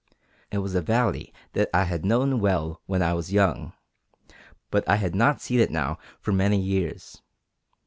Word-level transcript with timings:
It 0.49 0.57
was 0.57 0.73
a 0.73 0.81
valley 0.81 1.31
that 1.53 1.69
I 1.75 1.83
had 1.83 2.03
known 2.03 2.39
well 2.39 2.81
when 2.87 3.03
I 3.03 3.13
was 3.13 3.31
young, 3.31 3.73
but 4.71 4.83
I 4.89 4.95
had 4.95 5.13
not 5.13 5.41
seen 5.41 5.59
it 5.59 5.69
now 5.69 5.99
for 6.19 6.31
many 6.31 6.57
years. 6.59 7.21